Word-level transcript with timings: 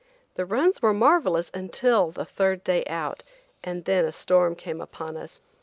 The 0.33 0.47
runs 0.47 0.81
were 0.81 0.95
marvelous 0.95 1.51
until 1.53 2.09
the 2.09 2.25
third 2.25 2.63
day 2.63 2.83
out, 2.85 3.23
and 3.63 3.85
then 3.85 4.03
a 4.03 4.11
storm 4.11 4.55
came 4.55 4.81
upon 4.81 5.15
us. 5.15 5.43